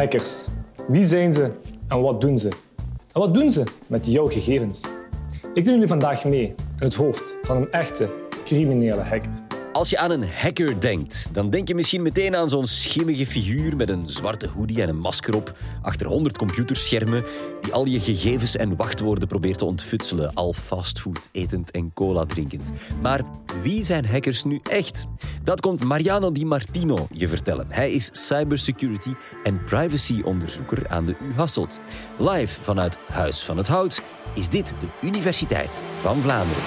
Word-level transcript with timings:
Hackers. 0.00 0.46
Wie 0.88 1.04
zijn 1.04 1.32
ze 1.32 1.50
en 1.88 2.00
wat 2.00 2.20
doen 2.20 2.38
ze? 2.38 2.48
En 3.12 3.20
wat 3.20 3.34
doen 3.34 3.50
ze 3.50 3.62
met 3.86 4.06
jouw 4.06 4.26
gegevens? 4.26 4.84
Ik 5.54 5.64
neem 5.64 5.74
jullie 5.74 5.88
vandaag 5.88 6.24
mee 6.24 6.46
in 6.46 6.54
het 6.78 6.94
hoofd 6.94 7.36
van 7.42 7.56
een 7.56 7.72
echte 7.72 8.08
criminele 8.44 9.00
hacker. 9.00 9.49
Als 9.72 9.90
je 9.90 9.98
aan 9.98 10.10
een 10.10 10.28
hacker 10.32 10.80
denkt, 10.80 11.28
dan 11.32 11.50
denk 11.50 11.68
je 11.68 11.74
misschien 11.74 12.02
meteen 12.02 12.36
aan 12.36 12.48
zo'n 12.48 12.66
schimmige 12.66 13.26
figuur 13.26 13.76
met 13.76 13.88
een 13.88 14.08
zwarte 14.08 14.48
hoodie 14.48 14.82
en 14.82 14.88
een 14.88 14.98
masker 14.98 15.36
op, 15.36 15.56
achter 15.82 16.06
100 16.06 16.36
computerschermen, 16.36 17.24
die 17.60 17.72
al 17.72 17.86
je 17.86 18.00
gegevens 18.00 18.56
en 18.56 18.76
wachtwoorden 18.76 19.28
probeert 19.28 19.58
te 19.58 19.64
ontfutselen, 19.64 20.34
al 20.34 20.52
fastfood 20.52 21.28
etend 21.32 21.70
en 21.70 21.92
cola 21.92 22.24
drinkend. 22.24 22.70
Maar 23.02 23.22
wie 23.62 23.84
zijn 23.84 24.06
hackers 24.06 24.44
nu 24.44 24.60
echt? 24.70 25.06
Dat 25.42 25.60
komt 25.60 25.84
Mariano 25.84 26.32
Di 26.32 26.44
Martino 26.44 27.06
je 27.12 27.28
vertellen. 27.28 27.66
Hij 27.68 27.90
is 27.90 28.10
cybersecurity 28.12 29.10
en 29.42 29.64
privacy-onderzoeker 29.64 30.88
aan 30.88 31.06
de 31.06 31.16
U 31.22 31.34
Hasselt. 31.34 31.80
Live 32.18 32.62
vanuit 32.62 32.98
Huis 33.06 33.42
van 33.42 33.56
het 33.56 33.66
Hout 33.66 34.02
is 34.34 34.48
dit 34.48 34.74
de 34.80 35.06
Universiteit 35.06 35.80
van 36.00 36.22
Vlaanderen. 36.22 36.62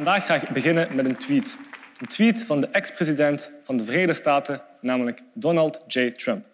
Vandaag 0.00 0.26
ga 0.26 0.34
ik 0.34 0.48
beginnen 0.48 0.88
met 0.94 1.04
een 1.04 1.16
tweet. 1.16 1.56
Een 1.98 2.06
tweet 2.06 2.44
van 2.44 2.60
de 2.60 2.68
ex-president 2.68 3.52
van 3.62 3.76
de 3.76 3.84
Verenigde 3.84 4.14
Staten, 4.14 4.62
namelijk 4.80 5.20
Donald 5.32 5.84
J. 5.86 6.10
Trump. 6.10 6.44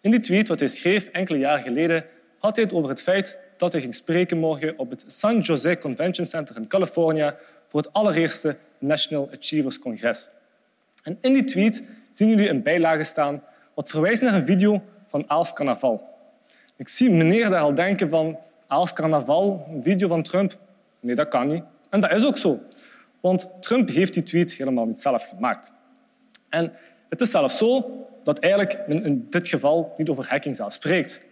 In 0.00 0.10
die 0.10 0.20
tweet, 0.20 0.48
wat 0.48 0.58
hij 0.58 0.68
schreef 0.68 1.08
enkele 1.08 1.38
jaren 1.38 1.62
geleden, 1.62 2.04
had 2.38 2.56
hij 2.56 2.64
het 2.64 2.74
over 2.74 2.88
het 2.88 3.02
feit 3.02 3.38
dat 3.56 3.72
hij 3.72 3.80
ging 3.80 3.94
spreken 3.94 4.38
morgen 4.38 4.78
op 4.78 4.90
het 4.90 5.04
San 5.06 5.40
Jose 5.40 5.78
Convention 5.78 6.26
Center 6.26 6.56
in 6.56 6.68
Californië 6.68 7.34
voor 7.66 7.80
het 7.80 7.92
allereerste 7.92 8.56
National 8.78 9.30
Achievers 9.38 9.78
Congres. 9.78 10.28
En 11.02 11.18
in 11.20 11.32
die 11.32 11.44
tweet 11.44 11.88
zien 12.10 12.28
jullie 12.28 12.48
een 12.48 12.62
bijlage 12.62 13.04
staan 13.04 13.42
wat 13.74 13.88
verwijst 13.88 14.22
naar 14.22 14.34
een 14.34 14.46
video 14.46 14.82
van 15.08 15.24
Aals 15.26 15.52
Carnaval. 15.52 16.18
Ik 16.76 16.88
zie 16.88 17.10
meneer 17.10 17.50
daar 17.50 17.60
al 17.60 17.74
denken 17.74 18.08
van 18.08 18.38
Aals 18.66 18.92
Carnaval, 18.92 19.66
een 19.70 19.82
video 19.82 20.08
van 20.08 20.22
Trump. 20.22 20.58
Nee, 21.00 21.14
dat 21.14 21.28
kan 21.28 21.48
niet. 21.48 21.62
En 21.90 22.00
dat 22.00 22.12
is 22.12 22.26
ook 22.26 22.38
zo. 22.38 22.60
Want 23.20 23.50
Trump 23.60 23.88
heeft 23.88 24.14
die 24.14 24.22
tweet 24.22 24.52
helemaal 24.52 24.86
niet 24.86 25.00
zelf 25.00 25.24
gemaakt. 25.28 25.72
En 26.48 26.72
het 27.08 27.20
is 27.20 27.30
zelfs 27.30 27.58
zo 27.58 27.98
dat 28.22 28.38
eigenlijk 28.38 28.88
men 28.88 29.04
in 29.04 29.26
dit 29.30 29.48
geval 29.48 29.92
niet 29.96 30.08
over 30.08 30.28
hacking 30.28 30.56
zelf 30.56 30.72
spreekt. 30.72 31.26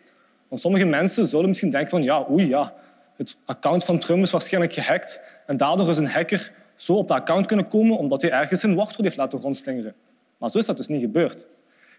Want 0.49 0.61
sommige 0.61 0.85
mensen 0.85 1.27
zullen 1.27 1.49
misschien 1.49 1.71
denken 1.71 1.91
van 1.91 2.03
ja, 2.03 2.27
oei, 2.31 2.49
ja, 2.49 2.75
het 3.17 3.37
account 3.45 3.85
van 3.85 3.99
Trump 3.99 4.23
is 4.23 4.31
waarschijnlijk 4.31 4.73
gehackt 4.73 5.23
en 5.47 5.57
daardoor 5.57 5.89
is 5.89 5.99
een 5.99 6.09
hacker 6.09 6.53
zo 6.75 6.93
op 6.93 7.09
dat 7.09 7.17
account 7.17 7.47
kunnen 7.47 7.69
komen 7.69 7.99
omdat 7.99 8.23
hij 8.23 8.31
ergens 8.31 8.63
een 8.63 8.75
wachtwoord 8.75 9.03
heeft 9.03 9.17
laten 9.17 9.39
rondslingeren. 9.39 9.95
Maar 10.39 10.51
zo 10.51 10.59
is 10.59 10.67
dat 10.67 10.77
dus 10.77 10.89
niet 10.89 11.01
gebeurd. 11.01 11.49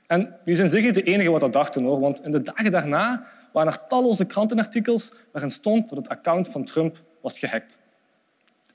En 0.08 0.19
jullie 0.39 0.55
zijn 0.55 0.69
zeker 0.69 0.93
de 0.93 1.03
enige 1.03 1.30
wat 1.30 1.41
dat 1.41 1.53
dachten, 1.53 1.83
hoor, 1.83 1.99
want 1.99 2.23
in 2.23 2.31
de 2.31 2.41
dagen 2.41 2.71
daarna 2.71 3.27
waren 3.53 3.71
er 3.71 3.88
talloze 3.88 4.25
krantenartikels 4.25 5.11
waarin 5.31 5.49
stond 5.49 5.89
dat 5.89 5.97
het 5.97 6.09
account 6.09 6.49
van 6.49 6.63
Trump 6.63 7.03
was 7.21 7.39
gehackt. 7.39 7.80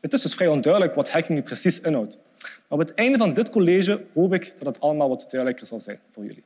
Het 0.02 0.12
is 0.12 0.20
dus 0.20 0.34
vrij 0.34 0.48
onduidelijk 0.48 0.94
wat 0.94 1.10
hacking 1.10 1.38
nu 1.38 1.44
precies 1.44 1.80
inhoudt. 1.80 2.18
Maar 2.40 2.50
op 2.68 2.78
het 2.78 2.94
einde 2.94 3.18
van 3.18 3.32
dit 3.32 3.50
college 3.50 4.04
hoop 4.14 4.34
ik 4.34 4.54
dat 4.58 4.66
het 4.66 4.80
allemaal 4.80 5.08
wat 5.08 5.26
duidelijker 5.28 5.66
zal 5.66 5.80
zijn 5.80 5.98
voor 6.12 6.24
jullie. 6.24 6.42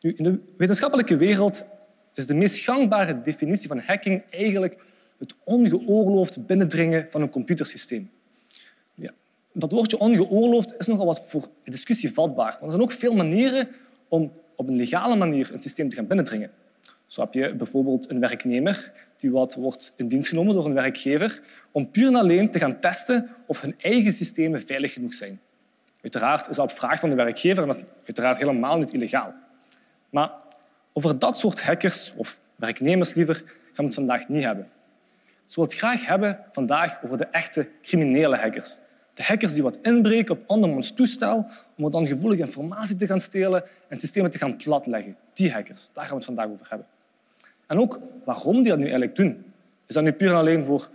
Nu, 0.00 0.14
in 0.16 0.24
de 0.24 0.38
wetenschappelijke 0.56 1.16
wereld 1.16 1.64
is 2.14 2.26
de 2.26 2.34
meest 2.34 2.64
gangbare 2.64 3.20
definitie 3.20 3.68
van 3.68 3.78
hacking 3.78 4.22
eigenlijk 4.30 4.82
het 5.18 5.34
ongeoorloofd 5.44 6.46
binnendringen 6.46 7.06
van 7.10 7.22
een 7.22 7.30
computersysteem. 7.30 8.10
Ja, 8.94 9.12
dat 9.52 9.70
woordje 9.70 9.98
ongeoorloofd 9.98 10.74
is 10.78 10.86
nogal 10.86 11.06
wat 11.06 11.28
voor 11.28 11.46
discussie 11.64 12.12
vatbaar. 12.12 12.52
Want 12.52 12.62
er 12.62 12.70
zijn 12.70 12.82
ook 12.82 12.92
veel 12.92 13.14
manieren 13.14 13.68
om 14.08 14.32
op 14.56 14.68
een 14.68 14.76
legale 14.76 15.16
manier 15.16 15.50
een 15.52 15.62
systeem 15.62 15.88
te 15.88 15.96
gaan 15.96 16.06
binnendringen. 16.06 16.50
Zo 17.06 17.20
heb 17.20 17.34
je 17.34 17.54
bijvoorbeeld 17.54 18.10
een 18.10 18.20
werknemer 18.20 18.92
die 19.24 19.32
wat 19.32 19.54
wordt 19.54 19.92
in 19.96 20.08
dienst 20.08 20.28
genomen 20.28 20.54
door 20.54 20.64
een 20.64 20.74
werkgever 20.74 21.40
om 21.72 21.90
puur 21.90 22.06
en 22.06 22.14
alleen 22.14 22.50
te 22.50 22.58
gaan 22.58 22.80
testen 22.80 23.30
of 23.46 23.60
hun 23.60 23.74
eigen 23.78 24.12
systemen 24.12 24.66
veilig 24.66 24.92
genoeg 24.92 25.14
zijn. 25.14 25.40
Uiteraard 26.02 26.48
is 26.48 26.56
dat 26.56 26.70
op 26.70 26.78
vraag 26.78 27.00
van 27.00 27.08
de 27.08 27.14
werkgever 27.14 27.62
en 27.62 27.68
dat 27.68 27.76
is 27.76 27.82
uiteraard 28.04 28.38
helemaal 28.38 28.78
niet 28.78 28.92
illegaal. 28.92 29.34
Maar 30.10 30.30
over 30.92 31.18
dat 31.18 31.38
soort 31.38 31.62
hackers, 31.62 32.12
of 32.16 32.40
werknemers 32.56 33.14
liever, 33.14 33.36
gaan 33.36 33.44
we 33.74 33.84
het 33.84 33.94
vandaag 33.94 34.28
niet 34.28 34.44
hebben. 34.44 34.68
Ik 35.48 35.54
wil 35.54 35.64
het 35.64 35.74
graag 35.74 36.06
hebben 36.06 36.38
vandaag 36.52 37.04
over 37.04 37.18
de 37.18 37.26
echte 37.26 37.68
criminele 37.82 38.36
hackers. 38.36 38.78
De 39.14 39.22
hackers 39.22 39.52
die 39.52 39.62
wat 39.62 39.78
inbreken 39.82 40.34
op 40.34 40.42
andermans 40.46 40.90
toestel 40.90 41.46
om 41.76 41.90
dan 41.90 42.06
gevoelige 42.06 42.42
informatie 42.42 42.96
te 42.96 43.06
gaan 43.06 43.20
stelen 43.20 43.64
en 43.88 43.98
systemen 43.98 44.30
te 44.30 44.38
gaan 44.38 44.56
platleggen. 44.56 45.16
Die 45.32 45.52
hackers, 45.52 45.90
daar 45.92 46.04
gaan 46.04 46.12
we 46.12 46.16
het 46.16 46.24
vandaag 46.24 46.48
over 46.48 46.66
hebben. 46.68 46.86
En 47.66 47.78
ook 47.78 48.00
waarom 48.24 48.54
die 48.54 48.68
dat 48.68 48.78
nu 48.78 48.84
eigenlijk 48.84 49.16
doen. 49.16 49.44
Is 49.86 49.94
dat 49.94 50.04
nu 50.04 50.12
puur 50.12 50.28
en 50.28 50.36
alleen 50.36 50.64
voor 50.64 50.88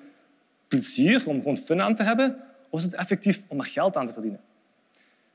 plezier, 0.68 1.24
om 1.26 1.38
gewoon 1.38 1.58
fun 1.58 1.82
aan 1.82 1.96
te 1.96 2.04
hebben, 2.04 2.36
of 2.70 2.80
is 2.80 2.86
het 2.86 2.94
effectief 2.94 3.42
om 3.48 3.58
er 3.58 3.66
geld 3.66 3.96
aan 3.96 4.08
te 4.08 4.14
verdienen? 4.14 4.40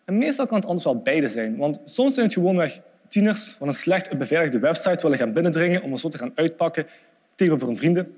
En 0.05 0.19
meestal 0.19 0.47
kan 0.47 0.59
het 0.59 0.67
anders 0.67 0.85
wel 0.85 0.99
beide 0.99 1.29
zijn, 1.29 1.57
want 1.57 1.81
soms 1.85 2.15
zijn 2.15 2.27
het 2.27 2.35
gewoonweg 2.35 2.81
tieners 3.09 3.51
van 3.51 3.69
een 3.69 3.75
slecht 3.75 4.19
beveiligde 4.19 4.59
website 4.59 5.03
willen 5.03 5.19
gaan 5.19 5.33
binnendringen 5.33 5.83
om 5.83 5.93
er 5.93 5.99
zo 5.99 6.09
te 6.09 6.19
gaan 6.19 6.33
uitpakken 6.35 6.87
tegenover 7.35 7.67
hun 7.67 7.77
vrienden. 7.77 8.17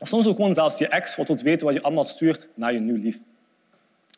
Of 0.00 0.08
soms 0.08 0.26
ook 0.26 0.36
gewoon 0.36 0.54
zelfs 0.54 0.78
je 0.78 0.88
ex 0.88 1.16
wat 1.16 1.28
wilt 1.28 1.42
weten 1.42 1.66
wat 1.66 1.74
je 1.74 1.82
allemaal 1.82 2.04
stuurt 2.04 2.48
naar 2.54 2.72
je 2.72 2.80
nieuw 2.80 2.96
lief. 2.96 3.18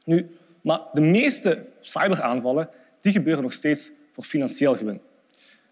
Nu, 0.04 0.26
maar 0.60 0.80
de 0.92 1.00
meeste 1.00 1.64
cyberaanvallen 1.80 2.69
die 3.00 3.12
gebeuren 3.12 3.42
nog 3.42 3.52
steeds 3.52 3.91
voor 4.12 4.25
financieel 4.25 4.75
gewin. 4.75 5.00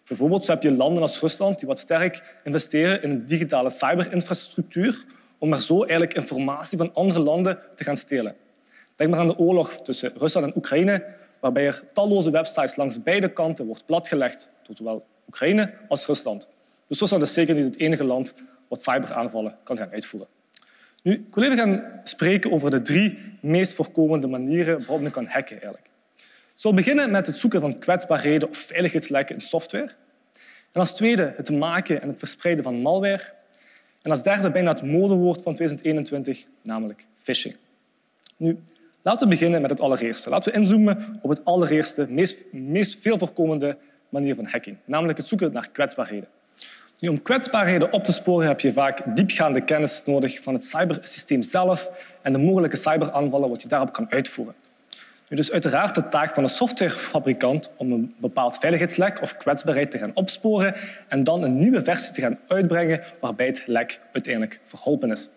Bijvoorbeeld 0.07 0.47
heb 0.47 0.63
je 0.63 0.73
landen 0.73 1.03
als 1.03 1.21
Rusland 1.21 1.59
die 1.59 1.69
wat 1.69 1.79
sterk 1.79 2.37
investeren 2.45 3.03
in 3.03 3.11
een 3.11 3.27
digitale 3.27 3.71
cyberinfrastructuur 3.71 5.05
om 5.39 5.53
er 5.53 5.63
zo 5.63 5.79
eigenlijk 5.79 6.15
informatie 6.15 6.79
van 6.79 6.95
andere 6.95 7.21
landen 7.21 7.59
te 7.75 7.85
gaan 7.85 7.97
stelen. 7.97 8.37
Denk 8.97 9.11
maar 9.11 9.21
aan 9.21 9.29
de 9.29 9.39
oorlog 9.39 9.81
tussen 9.83 10.13
Rusland 10.17 10.47
en 10.47 10.57
Oekraïne, 10.57 11.05
waarbij 11.41 11.67
er 11.67 11.83
talloze 11.93 12.31
websites 12.31 12.77
langs 12.77 13.03
beide 13.03 13.29
kanten 13.29 13.67
wordt 13.67 13.87
platgelegd 13.87 14.53
door 14.63 14.77
zowel 14.77 15.07
Oekraïne 15.29 15.71
als 15.89 16.07
Rusland. 16.07 16.49
Dus 16.89 17.01
Rusland 17.01 17.23
is 17.23 17.33
zeker 17.33 17.55
niet 17.55 17.65
het 17.65 17.79
enige 17.79 18.05
land 18.05 18.35
wat 18.69 18.83
cyberaanvallen 18.83 19.57
kan 19.63 19.77
gaan 19.77 19.91
uitvoeren. 19.91 20.29
Nu, 21.03 21.13
ik 21.13 21.35
wil 21.35 21.45
even 21.45 21.57
gaan 21.57 22.01
spreken 22.03 22.53
over 22.53 22.71
de 22.71 22.83
drie 22.83 23.19
meest 23.41 23.75
voorkomende 23.75 24.27
manieren 24.27 24.79
waarop 24.79 25.01
men 25.01 25.11
kan 25.11 25.27
hacken. 25.27 25.57
Eigenlijk. 25.61 25.89
Zal 26.55 26.75
beginnen 26.75 27.11
met 27.11 27.27
het 27.27 27.37
zoeken 27.37 27.61
van 27.61 27.79
kwetsbaarheden 27.79 28.49
of 28.49 28.59
veiligheidslekken 28.59 29.35
in 29.35 29.41
software. 29.41 29.91
En 30.73 30.81
als 30.81 30.95
tweede 30.95 31.33
het 31.37 31.51
maken 31.51 32.03
en 32.03 32.09
het 32.09 32.19
verspreiden 32.19 32.65
van 32.65 32.75
malware. 32.75 33.33
En 34.03 34.11
als 34.11 34.23
derde 34.23 34.51
bijna 34.51 34.73
het 34.73 34.83
modewoord 34.83 35.43
van 35.43 35.55
2021, 35.55 36.45
namelijk 36.63 37.07
phishing. 37.23 37.57
Nu, 38.37 38.59
laten 39.03 39.29
we 39.29 39.35
beginnen 39.35 39.61
met 39.61 39.71
het 39.71 39.81
allereerste. 39.81 40.31
Laten 40.31 40.53
we 40.53 40.59
inzoomen 40.59 41.19
op 41.23 41.31
het 41.31 41.45
allereerste, 41.45 42.07
meest, 42.09 42.45
meest 42.53 42.99
veel 43.01 43.19
voorkomende 43.19 43.77
manier 44.09 44.35
van 44.35 44.47
hacking, 44.47 44.77
namelijk 44.85 45.19
het 45.19 45.27
zoeken 45.27 45.53
naar 45.53 45.69
kwetsbaarheden. 45.71 46.29
Om 47.01 47.23
kwetsbaarheden 47.23 47.93
op 47.93 48.05
te 48.05 48.13
sporen 48.13 48.47
heb 48.47 48.61
je 48.61 48.73
vaak 48.73 49.17
diepgaande 49.17 49.61
kennis 49.61 50.03
nodig 50.05 50.43
van 50.43 50.55
het 50.55 50.65
cybersysteem 50.65 51.43
zelf 51.43 51.91
en 52.23 52.33
de 52.33 52.39
mogelijke 52.39 52.77
cyberaanvallen 52.77 53.49
wat 53.49 53.63
je 53.63 53.69
daarop 53.69 53.93
kan 53.93 54.11
uitvoeren. 54.11 54.55
Nu, 55.35 55.41
dus 55.41 55.53
uiteraard 55.53 55.95
de 55.95 56.09
taak 56.09 56.35
van 56.35 56.43
een 56.43 56.49
softwarefabrikant 56.49 57.71
om 57.77 57.93
een 57.93 58.15
bepaald 58.19 58.59
veiligheidslek 58.59 59.23
of 59.23 59.37
kwetsbaarheid 59.37 59.91
te 59.91 59.99
gaan 59.99 60.11
opsporen 60.15 60.75
en 61.09 61.25
dan 61.25 61.43
een 61.43 61.59
nieuwe 61.59 61.83
versie 61.83 62.15
te 62.15 62.21
gaan 62.21 62.39
uitbrengen 62.49 63.01
waarbij 63.21 63.47
het 63.47 63.63
lek 63.67 64.01
uiteindelijk 64.13 64.61
verholpen 64.67 65.11
is. 65.11 65.29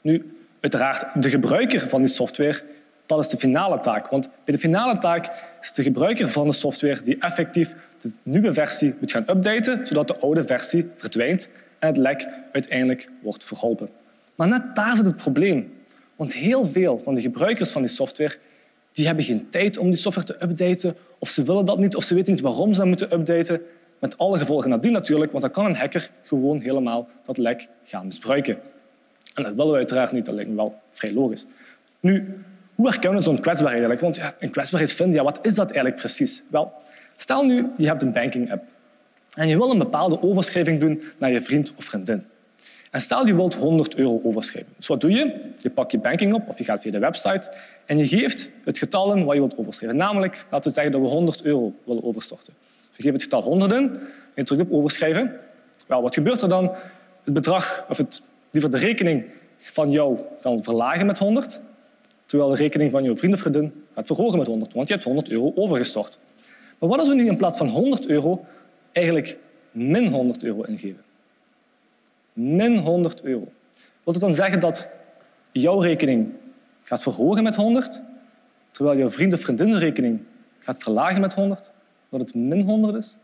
Nu, 0.00 0.36
uiteraard 0.60 1.22
de 1.22 1.30
gebruiker 1.30 1.80
van 1.80 2.00
die 2.00 2.08
software, 2.08 2.62
dat 3.06 3.18
is 3.18 3.28
de 3.28 3.36
finale 3.36 3.80
taak. 3.80 4.08
Want 4.08 4.28
bij 4.44 4.54
de 4.54 4.60
finale 4.60 4.98
taak 4.98 5.30
is 5.60 5.72
de 5.72 5.82
gebruiker 5.82 6.30
van 6.30 6.46
de 6.46 6.52
software 6.52 7.02
die 7.02 7.16
effectief 7.20 7.74
de 7.98 8.10
nieuwe 8.22 8.52
versie 8.52 8.94
moet 9.00 9.12
gaan 9.12 9.24
updaten, 9.28 9.86
zodat 9.86 10.08
de 10.08 10.18
oude 10.18 10.44
versie 10.44 10.90
verdwijnt 10.96 11.50
en 11.78 11.88
het 11.88 11.96
lek 11.96 12.28
uiteindelijk 12.52 13.08
wordt 13.22 13.44
verholpen. 13.44 13.88
Maar 14.34 14.48
net 14.48 14.74
daar 14.74 14.96
zit 14.96 15.06
het 15.06 15.16
probleem. 15.16 15.72
Want 16.16 16.32
heel 16.32 16.66
veel 16.66 17.00
van 17.04 17.14
de 17.14 17.20
gebruikers 17.20 17.70
van 17.70 17.82
die 17.82 17.90
software 17.90 18.36
die 18.92 19.06
hebben 19.06 19.24
geen 19.24 19.48
tijd 19.48 19.78
om 19.78 19.86
die 19.86 19.96
software 19.96 20.26
te 20.26 20.44
updaten, 20.44 20.96
of 21.18 21.28
ze 21.28 21.42
willen 21.42 21.64
dat 21.64 21.78
niet, 21.78 21.96
of 21.96 22.04
ze 22.04 22.14
weten 22.14 22.32
niet 22.32 22.42
waarom 22.42 22.72
ze 22.72 22.78
dat 22.78 22.88
moeten 22.88 23.12
updaten. 23.12 23.60
Met 23.98 24.18
alle 24.18 24.38
gevolgen 24.38 24.70
nadien 24.70 24.92
natuurlijk, 24.92 25.30
want 25.30 25.44
dan 25.44 25.52
kan 25.52 25.64
een 25.64 25.76
hacker 25.76 26.10
gewoon 26.22 26.60
helemaal 26.60 27.08
dat 27.24 27.38
lek 27.38 27.68
gaan 27.84 28.06
misbruiken. 28.06 28.58
En 29.34 29.42
dat 29.42 29.54
willen 29.54 29.70
we 29.70 29.76
uiteraard 29.76 30.12
niet, 30.12 30.26
dat 30.26 30.34
lijkt 30.34 30.50
me 30.50 30.56
wel 30.56 30.74
vrij 30.90 31.12
logisch. 31.12 31.46
Nu, 32.00 32.44
hoe 32.74 32.86
herkennen 32.86 33.18
we 33.18 33.24
zo'n 33.24 33.40
kwetsbaarheid 33.40 33.84
eigenlijk? 33.84 34.00
Want 34.00 34.16
ja, 34.16 34.34
een 34.38 34.50
kwetsbaarheid 34.50 34.92
vinden, 34.92 35.16
ja, 35.16 35.22
wat 35.22 35.38
is 35.42 35.54
dat 35.54 35.66
eigenlijk 35.66 35.96
precies? 35.96 36.42
Wel, 36.50 36.72
stel 37.16 37.44
nu, 37.44 37.66
je 37.76 37.86
hebt 37.86 38.02
een 38.02 38.12
banking-app 38.12 38.64
en 39.34 39.48
je 39.48 39.56
wil 39.56 39.70
een 39.70 39.78
bepaalde 39.78 40.22
overschrijving 40.22 40.80
doen 40.80 41.02
naar 41.18 41.30
je 41.30 41.42
vriend 41.42 41.74
of 41.76 41.84
vriendin. 41.84 42.24
En 42.92 43.00
stel 43.00 43.26
je 43.26 43.34
wilt 43.34 43.54
100 43.54 43.94
euro 43.94 44.20
overschrijven. 44.22 44.72
Dus 44.76 44.86
wat 44.86 45.00
doe 45.00 45.10
je? 45.10 45.34
Je 45.56 45.70
pakt 45.70 45.92
je 45.92 45.98
banking 45.98 46.34
op 46.34 46.48
of 46.48 46.58
je 46.58 46.64
gaat 46.64 46.82
via 46.82 46.90
de 46.90 46.98
website 46.98 47.52
en 47.86 47.98
je 47.98 48.06
geeft 48.06 48.50
het 48.64 48.78
getal 48.78 49.14
in 49.14 49.24
wat 49.24 49.34
je 49.34 49.40
wilt 49.40 49.56
overschrijven. 49.56 49.98
Namelijk, 49.98 50.46
laten 50.50 50.68
we 50.68 50.74
zeggen 50.74 50.92
dat 50.92 51.00
we 51.00 51.06
100 51.06 51.42
euro 51.42 51.74
willen 51.84 52.04
overstorten. 52.04 52.52
Dus 52.70 52.96
je 52.96 53.02
geeft 53.02 53.14
het 53.14 53.22
getal 53.22 53.42
100 53.42 53.72
in 53.72 53.78
en 53.78 54.00
je 54.34 54.42
drukt 54.44 54.62
op 54.62 54.72
overschrijven. 54.72 55.36
Wel, 55.86 56.02
wat 56.02 56.14
gebeurt 56.14 56.40
er 56.40 56.48
dan? 56.48 56.74
Het 57.24 57.34
bedrag, 57.34 57.84
of 57.88 57.96
het, 57.96 58.22
liever 58.50 58.70
de 58.70 58.76
rekening 58.76 59.24
van 59.58 59.90
jou 59.90 60.18
kan 60.40 60.62
verlagen 60.62 61.06
met 61.06 61.18
100, 61.18 61.60
terwijl 62.26 62.50
de 62.50 62.56
rekening 62.56 62.90
van 62.90 63.04
jouw 63.04 63.16
vriend 63.16 63.34
of 63.34 63.40
gaat 63.94 64.06
verhogen 64.06 64.38
met 64.38 64.46
100, 64.46 64.72
want 64.72 64.88
je 64.88 64.94
hebt 64.94 65.06
100 65.06 65.30
euro 65.30 65.52
overgestort. 65.54 66.18
Maar 66.78 66.88
wat 66.88 66.98
als 66.98 67.08
we 67.08 67.14
nu 67.14 67.26
in 67.26 67.36
plaats 67.36 67.58
van 67.58 67.68
100 67.68 68.06
euro 68.06 68.44
eigenlijk 68.92 69.38
min 69.70 70.06
100 70.06 70.44
euro 70.44 70.62
ingeven? 70.62 71.10
Min 72.32 72.78
100 72.78 73.22
euro. 73.22 73.52
Wil 74.04 74.12
dat 74.12 74.20
dan 74.20 74.34
zeggen 74.34 74.60
dat 74.60 74.90
jouw 75.52 75.80
rekening 75.80 76.38
gaat 76.82 77.02
verhogen 77.02 77.42
met 77.42 77.56
100, 77.56 78.02
terwijl 78.70 78.98
jouw 78.98 79.10
vriend 79.10 79.32
of 79.32 79.40
vriendin 79.40 79.78
rekening 79.78 80.20
gaat 80.58 80.82
verlagen 80.82 81.20
met 81.20 81.34
100, 81.34 81.70
dat 82.08 82.20
het 82.20 82.34
min 82.34 82.60
100 82.60 82.94
is? 82.94 83.16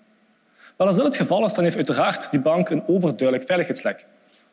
Wel, 0.76 0.86
als 0.86 0.96
dat 0.96 1.04
het 1.04 1.16
geval 1.16 1.44
is, 1.44 1.54
dan 1.54 1.64
heeft 1.64 1.76
uiteraard 1.76 2.30
die 2.30 2.40
bank 2.40 2.70
een 2.70 2.82
overduidelijk 2.86 3.46
veiligheidslek. 3.46 4.06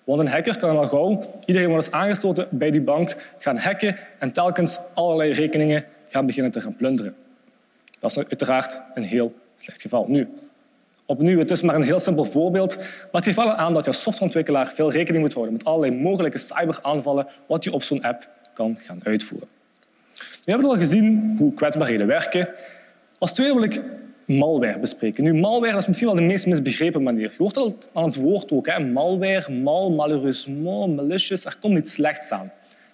Want 0.04 0.20
een 0.20 0.28
hacker 0.28 0.58
kan 0.58 0.78
al 0.78 0.88
gauw 0.88 1.24
iedereen 1.46 1.70
wat 1.70 1.82
is 1.82 1.92
aangesloten 1.92 2.48
bij 2.52 2.72
die 2.72 2.82
bank 2.82 3.34
gaan 3.38 3.58
hacken 3.58 3.98
en 4.20 4.32
telkens 4.32 4.80
allerlei 4.94 5.32
rekeningen 5.32 5.86
gaan 6.10 6.26
beginnen 6.26 6.52
te 6.52 6.62
gaan 6.62 6.76
plunderen. 6.76 7.16
Dat 8.00 8.10
is 8.10 8.18
uiteraard 8.18 8.82
een 8.94 9.04
heel 9.04 9.34
slecht 9.56 9.82
geval. 9.82 10.06
Nu, 10.08 10.30
opnieuw, 11.06 11.40
het 11.40 11.52
is 11.52 11.62
maar 11.62 11.76
een 11.76 11.84
heel 11.84 12.00
simpel 12.00 12.26
voorbeeld, 12.26 12.78
maar 12.78 13.10
het 13.12 13.24
geeft 13.24 13.36
wel 13.36 13.54
aan 13.54 13.74
dat 13.74 13.86
je 13.86 13.92
als 13.92 14.02
softwareontwikkelaar 14.02 14.68
veel 14.68 14.92
rekening 14.92 15.24
moet 15.24 15.34
houden 15.34 15.54
met 15.54 15.66
allerlei 15.66 16.02
mogelijke 16.02 16.38
cyberaanvallen 16.38 17.28
wat 17.48 17.64
je 17.64 17.74
op 17.74 17.84
zo'n 17.84 18.02
app 18.04 18.30
kan 18.54 18.78
gaan 18.82 19.00
uitvoeren. 19.04 19.48
We 20.16 20.52
hebben 20.52 20.70
al 20.70 20.78
gezien 20.78 21.36
hoe 21.38 21.54
kwetsbaarheden 21.54 22.08
werken. 22.08 22.50
Als 23.18 23.34
tweede 23.34 23.54
wil 23.54 23.64
ik 23.64 23.82
malware 24.26 24.80
bespreken. 24.80 25.24
Nu, 25.24 25.34
malware 25.34 25.78
is 25.78 25.88
misschien 25.88 26.08
wel 26.08 26.18
de 26.18 26.22
meest 26.22 26.48
misbegrepen 26.48 27.04
manier. 27.04 27.30
Je 27.32 27.38
hoort 27.38 27.58
al 27.58 27.74
aan 27.94 28.06
het 28.06 28.16
woord 28.16 28.52
ook. 28.52 28.68
Hè? 28.68 28.80
Malware, 28.80 29.52
mal, 29.52 29.92
malheureusement, 29.92 30.96
malicious. 30.96 31.46
Er 31.46 31.58
komt 31.62 31.78
iets 31.78 31.92
slechts 31.92 32.32
aan. 32.32 32.52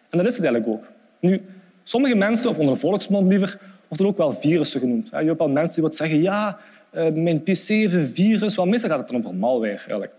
En 0.09 0.17
dat 0.17 0.27
is 0.27 0.37
het 0.37 0.45
eigenlijk 0.45 0.73
ook. 0.73 0.91
Nu, 1.19 1.41
sommige 1.83 2.15
mensen, 2.15 2.49
of 2.49 2.57
onder 2.57 2.73
de 2.73 2.79
volksmond 2.79 3.25
liever, 3.25 3.59
worden 3.87 4.07
ook 4.07 4.17
wel 4.17 4.33
virussen 4.33 4.79
genoemd. 4.79 5.09
Je 5.09 5.15
hebt 5.15 5.39
al 5.39 5.49
mensen 5.49 5.75
die 5.75 5.83
wat 5.83 5.95
zeggen, 5.95 6.21
ja, 6.21 6.57
mijn 7.13 7.43
PC 7.43 7.67
heeft 7.67 7.93
een 7.93 8.07
virus. 8.13 8.55
Wel, 8.55 8.65
meestal 8.65 8.89
gaat 8.89 8.99
het 8.99 9.07
dan 9.07 9.17
over 9.17 9.35
malware. 9.35 9.77
Eigenlijk. 9.77 10.11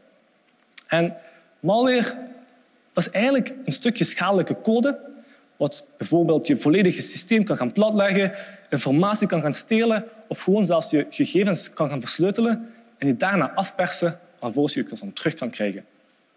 En 0.87 1.15
malware 1.61 2.15
dat 2.93 3.07
is 3.07 3.11
eigenlijk 3.11 3.55
een 3.65 3.73
stukje 3.73 4.05
schadelijke 4.05 4.61
code 4.63 4.99
wat 5.57 5.85
bijvoorbeeld 5.99 6.47
je 6.47 6.57
volledige 6.57 7.03
systeem 7.03 7.45
kan 7.45 7.57
gaan 7.57 7.73
platleggen, 7.73 8.33
informatie 8.71 9.27
kan 9.27 9.41
gaan 9.41 9.55
stelen 9.55 10.05
of 10.29 10.43
gewoon 10.43 10.67
zelfs 10.67 10.91
je 10.91 11.07
gegevens 11.11 11.73
kan 11.73 11.89
gaan 11.89 12.01
versleutelen 12.01 12.69
en 12.99 13.07
die 13.07 13.17
daarna 13.17 13.53
afpersen 13.55 14.19
waarvoor 14.39 14.71
je 14.75 14.85
je 14.91 14.97
dan 15.01 15.13
terug 15.13 15.35
kan 15.35 15.51
krijgen. 15.51 15.85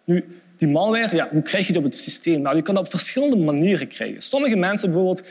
Nu, 0.04 0.26
die 0.58 0.68
malware, 0.68 1.16
ja, 1.16 1.30
hoe 1.32 1.42
krijg 1.42 1.68
je 1.68 1.74
die 1.74 1.82
op 1.82 1.88
het 1.88 1.98
systeem? 1.98 2.42
Nou, 2.42 2.56
je 2.56 2.62
kan 2.62 2.76
dat 2.76 2.84
op 2.86 2.90
verschillende 2.90 3.36
manieren 3.36 3.88
krijgen. 3.88 4.22
Sommige 4.22 4.56
mensen 4.56 4.92
bijvoorbeeld 4.92 5.28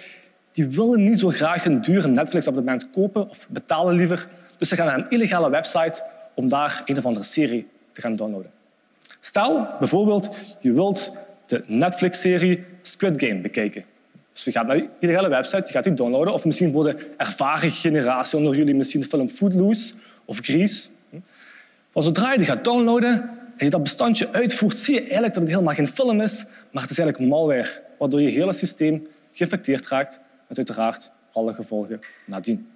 die 0.53 0.69
willen 0.69 1.05
niet 1.05 1.19
zo 1.19 1.29
graag 1.29 1.65
een 1.65 1.81
dure 1.81 2.09
Netflix-abonnement 2.09 2.91
kopen 2.91 3.29
of 3.29 3.47
betalen 3.49 3.95
liever. 3.95 4.29
Dus 4.59 4.69
ze 4.69 4.77
gaan 4.77 4.87
naar 4.87 4.99
een 4.99 5.11
illegale 5.11 5.51
website 5.51 6.03
om 6.35 6.49
daar 6.49 6.83
een 6.85 6.99
of 6.99 7.07
andere 7.07 7.25
serie 7.25 7.67
te 7.93 8.01
gaan 8.01 8.17
downloaden. 8.17 8.51
Stel 9.21 9.67
bijvoorbeeld, 9.79 10.37
je 10.61 10.73
wilt 10.73 11.17
de 11.47 11.65
Netflix-serie 11.67 12.65
Squid 12.83 13.25
Game 13.25 13.41
bekijken. 13.41 13.85
Dus 14.33 14.45
je 14.45 14.51
gaat 14.51 14.67
naar 14.67 14.77
die 14.77 14.89
illegale 14.99 15.29
website, 15.29 15.63
je 15.67 15.73
gaat 15.73 15.85
die 15.85 15.95
downloaden. 15.95 16.33
Of 16.33 16.45
misschien 16.45 16.73
voor 16.73 16.85
de 16.85 17.11
ervaren 17.17 17.71
generatie 17.71 18.39
onder 18.39 18.57
jullie 18.57 18.75
misschien 18.75 19.01
de 19.01 19.07
film 19.07 19.29
Footloose 19.29 19.95
of 20.25 20.39
Grease. 20.43 20.89
Maar 21.93 22.03
zodra 22.03 22.33
je 22.33 22.39
die 22.39 22.47
gaat 22.47 22.65
downloaden 22.65 23.13
en 23.57 23.65
je 23.65 23.71
dat 23.71 23.83
bestandje 23.83 24.33
uitvoert, 24.33 24.79
zie 24.79 24.95
je 24.95 25.01
eigenlijk 25.01 25.35
dat 25.35 25.43
het 25.43 25.53
helemaal 25.53 25.75
geen 25.75 25.89
film 25.89 26.21
is, 26.21 26.45
maar 26.71 26.83
het 26.83 26.91
is 26.91 26.99
eigenlijk 26.99 27.31
malware, 27.31 27.83
waardoor 27.99 28.21
je 28.21 28.31
hele 28.31 28.53
systeem 28.53 29.07
geïnfecteerd 29.33 29.89
raakt 29.89 30.21
met 30.49 30.57
uiteraard 30.57 31.13
alle 31.33 31.53
gevolgen 31.53 32.01
nadien. 32.27 32.69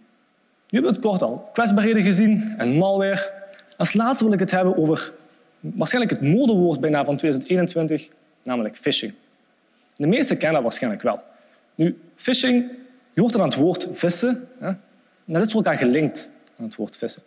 Nu 0.70 0.78
hebben 0.78 0.92
het 0.92 1.00
kort 1.00 1.22
al 1.22 1.48
kwetsbaarheden 1.52 2.02
gezien 2.02 2.54
en 2.56 2.76
malware. 2.76 3.32
Als 3.76 3.92
laatste 3.92 4.24
wil 4.24 4.32
ik 4.32 4.40
het 4.40 4.50
hebben 4.50 4.76
over 4.76 5.12
waarschijnlijk 5.60 6.20
het 6.20 6.30
modewoord 6.30 6.80
bijna 6.80 7.04
van 7.04 7.16
2021, 7.16 8.08
namelijk 8.42 8.76
phishing. 8.76 9.14
De 9.96 10.06
meesten 10.06 10.36
kennen 10.36 10.54
dat 10.54 10.62
waarschijnlijk 10.62 11.02
wel. 11.02 11.22
Nu, 11.74 11.98
phishing, 12.16 12.70
je 13.12 13.20
hoort 13.20 13.34
er 13.34 13.40
aan 13.40 13.48
het 13.48 13.58
woord 13.58 13.88
vissen. 13.92 14.48
Hè? 14.58 14.72
Dat 15.24 15.46
is 15.46 15.56
ook 15.56 15.66
aan 15.66 15.78
gelinkt 15.78 16.30
aan 16.58 16.64
het 16.64 16.76
woord 16.76 16.96
vissen. 16.96 17.22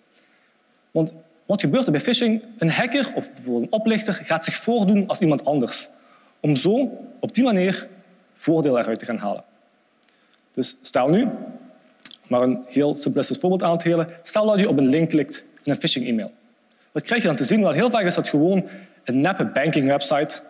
Want 0.91 1.13
wat 1.45 1.61
gebeurt 1.61 1.85
er 1.85 1.91
bij 1.91 2.01
phishing? 2.01 2.43
Een 2.57 2.69
hacker 2.69 3.11
of 3.15 3.33
bijvoorbeeld 3.33 3.63
een 3.63 3.79
oplichter 3.79 4.13
gaat 4.13 4.45
zich 4.45 4.55
voordoen 4.55 5.07
als 5.07 5.19
iemand 5.19 5.45
anders. 5.45 5.89
Om 6.39 6.55
zo 6.55 6.97
op 7.19 7.33
die 7.33 7.43
manier 7.43 7.87
voordeel 8.33 8.79
eruit 8.79 8.99
te 8.99 9.05
gaan 9.05 9.17
halen. 9.17 9.43
Dus 10.53 10.77
stel 10.81 11.09
nu, 11.09 11.27
maar 12.31 12.41
een 12.41 12.59
heel 12.67 12.95
simplistisch 12.95 13.37
voorbeeld 13.37 13.63
aan 13.63 13.77
te 13.77 13.89
halen, 13.89 14.07
stel 14.23 14.45
dat 14.45 14.59
je 14.59 14.69
op 14.69 14.77
een 14.77 14.87
link 14.87 15.09
klikt 15.09 15.45
in 15.63 15.71
een 15.71 15.77
phishing-e-mail. 15.77 16.31
Wat 16.91 17.03
krijg 17.03 17.21
je 17.21 17.27
dan 17.27 17.37
te 17.37 17.43
zien? 17.43 17.61
Wel, 17.61 17.71
heel 17.71 17.89
vaak 17.89 18.05
is 18.05 18.15
dat 18.15 18.29
gewoon 18.29 18.67
een 19.03 19.21
neppe 19.21 19.45
banking 19.45 19.87
website 19.87 20.41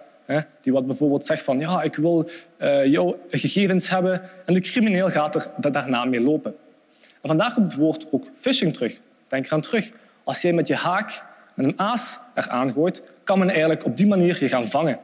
die 0.62 0.74
wat 0.74 0.86
bijvoorbeeld 0.86 1.26
zegt 1.26 1.44
van 1.44 1.60
ja, 1.60 1.82
ik 1.82 1.96
wil 1.96 2.30
uh, 2.58 2.86
jouw 2.86 3.20
gegevens 3.30 3.90
hebben 3.90 4.22
en 4.46 4.54
de 4.54 4.60
crimineel 4.60 5.10
gaat 5.10 5.36
er 5.36 5.72
daarna 5.72 6.06
mee 6.06 6.22
lopen. 6.22 6.56
En 7.02 7.28
vandaar 7.28 7.54
komt 7.54 7.72
het 7.72 7.82
woord 7.82 8.08
ook 8.12 8.26
phishing 8.36 8.74
terug. 8.74 9.00
Denk 9.28 9.46
eraan 9.46 9.62
terug. 9.62 9.92
Als 10.24 10.42
jij 10.42 10.54
met 10.54 10.68
je 10.68 10.76
haak 10.76 11.24
en 11.56 11.64
een 11.64 11.80
aas 11.80 12.20
eraan 12.34 12.72
gooit, 12.72 13.04
kan 13.24 13.40
men 13.40 13.50
eigenlijk 13.50 13.86
op 13.86 13.98
die 13.98 14.08
manier 14.08 14.38
je 14.40 14.48
gaan 14.48 14.68
vangen. 14.68 15.00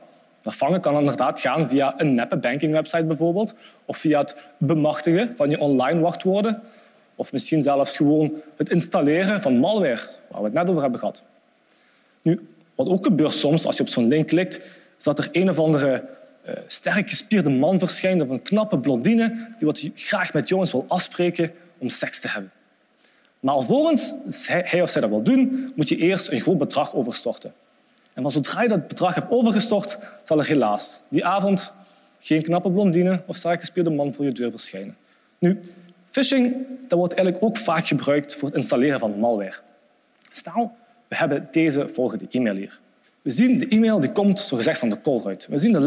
Dat 0.47 0.55
vangen 0.55 0.81
kan 0.81 0.97
inderdaad 0.97 1.39
gaan 1.39 1.69
via 1.69 1.94
een 1.97 2.13
neppe 2.13 2.38
banking 2.38 2.71
website 2.71 3.03
bijvoorbeeld, 3.03 3.55
of 3.85 3.97
via 3.97 4.19
het 4.19 4.38
bemachtigen 4.57 5.33
van 5.35 5.49
je 5.49 5.59
online 5.59 5.99
wachtwoorden, 5.99 6.61
of 7.15 7.31
misschien 7.31 7.63
zelfs 7.63 7.95
gewoon 7.95 8.33
het 8.57 8.69
installeren 8.69 9.41
van 9.41 9.57
malware, 9.57 10.07
waar 10.27 10.39
we 10.39 10.45
het 10.45 10.53
net 10.53 10.67
over 10.67 10.81
hebben 10.81 10.99
gehad. 10.99 11.23
Nu, 12.21 12.47
wat 12.75 12.88
ook 12.88 13.05
gebeurt 13.05 13.31
soms 13.31 13.65
als 13.65 13.77
je 13.77 13.83
op 13.83 13.89
zo'n 13.89 14.07
link 14.07 14.27
klikt, 14.27 14.55
is 14.97 15.04
dat 15.04 15.19
er 15.19 15.30
een 15.31 15.49
of 15.49 15.59
andere 15.59 16.04
uh, 16.47 16.54
sterk 16.68 17.09
gespierde 17.09 17.49
man 17.49 17.80
verschijnt 17.80 18.21
of 18.21 18.30
een 18.30 18.42
knappe 18.42 18.77
blondine 18.77 19.47
die 19.57 19.68
wat 19.68 19.89
graag 19.95 20.33
met 20.33 20.49
jongens 20.49 20.71
wil 20.71 20.85
afspreken 20.87 21.51
om 21.77 21.89
seks 21.89 22.19
te 22.19 22.27
hebben. 22.27 22.51
Maar 23.39 23.54
alvorens 23.54 24.13
hij 24.45 24.81
of 24.81 24.89
zij 24.89 25.01
dat 25.01 25.09
wil 25.09 25.23
doen, 25.23 25.71
moet 25.75 25.89
je 25.89 25.97
eerst 25.97 26.30
een 26.30 26.39
groot 26.39 26.57
bedrag 26.57 26.94
overstorten. 26.94 27.54
En 28.18 28.31
zodra 28.31 28.62
je 28.62 28.68
dat 28.68 28.88
bedrag 28.88 29.16
hebt 29.16 29.31
overgestort, 29.31 29.97
zal 30.24 30.40
er 30.40 30.47
helaas 30.47 31.00
die 31.09 31.26
avond 31.26 31.74
geen 32.19 32.42
knappe 32.44 32.71
blondine 32.71 33.21
of 33.26 33.42
gespierde 33.42 33.90
man 33.90 34.14
voor 34.14 34.26
je 34.26 34.31
deur 34.31 34.52
verschijnen. 34.52 34.97
Nu, 35.40 35.59
phishing 36.12 36.56
dat 36.88 37.00
wordt 37.00 37.14
eigenlijk 37.14 37.45
ook 37.45 37.57
vaak 37.57 37.88
gebruikt 37.88 38.36
voor 38.36 38.47
het 38.47 38.57
installeren 38.57 39.00
van 39.00 39.19
malware. 39.19 39.59
Stel, 40.31 40.71
we 41.07 41.16
hebben 41.16 41.47
deze 41.52 41.90
volgende 41.90 42.26
e-mail 42.31 42.56
hier. 42.56 42.80
We 43.21 43.30
zien 43.30 43.57
de 43.57 43.68
e-mail 43.68 44.00
die 44.00 44.12
komt 44.12 44.40
zogezegd 44.40 44.80
van 44.80 44.90
de 44.90 45.02
Colruyt. 45.02 45.47
We 45.50 45.57
zien 45.57 45.71
de 45.71 45.80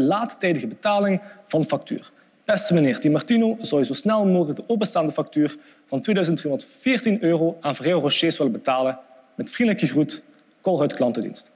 laattijdige, 0.00 0.60
de 0.60 0.66
betaling 0.66 1.20
van 1.46 1.60
de 1.60 1.66
factuur. 1.66 2.10
Beste 2.44 2.74
meneer 2.74 3.00
Di 3.00 3.10
Martino, 3.10 3.56
zou 3.60 3.80
je 3.80 3.86
zo 3.86 3.94
snel 3.94 4.26
mogelijk 4.26 4.58
de 4.58 4.64
openstaande 4.66 5.12
factuur 5.12 5.56
van 5.86 6.00
2314 6.00 7.22
euro 7.22 7.56
aan 7.60 7.74
Ferrero 7.74 8.00
Rochers 8.00 8.36
willen 8.36 8.52
betalen? 8.52 8.98
Met 9.34 9.50
vriendelijke 9.50 9.86
groet, 9.86 10.22
Colruyt 10.64 10.94
Klantendienst. 10.94 11.50